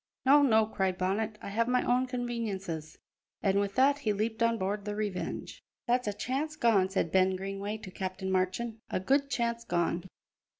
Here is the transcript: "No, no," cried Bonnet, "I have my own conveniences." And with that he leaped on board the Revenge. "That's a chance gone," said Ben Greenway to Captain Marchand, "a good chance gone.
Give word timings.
"No, 0.25 0.41
no," 0.41 0.65
cried 0.65 0.97
Bonnet, 0.97 1.37
"I 1.43 1.49
have 1.49 1.67
my 1.67 1.83
own 1.83 2.07
conveniences." 2.07 2.97
And 3.43 3.59
with 3.59 3.75
that 3.75 3.99
he 3.99 4.13
leaped 4.13 4.41
on 4.41 4.57
board 4.57 4.83
the 4.83 4.95
Revenge. 4.95 5.63
"That's 5.85 6.07
a 6.07 6.13
chance 6.13 6.55
gone," 6.55 6.89
said 6.89 7.11
Ben 7.11 7.35
Greenway 7.35 7.77
to 7.77 7.91
Captain 7.91 8.31
Marchand, 8.31 8.79
"a 8.89 8.99
good 8.99 9.29
chance 9.29 9.63
gone. 9.63 10.05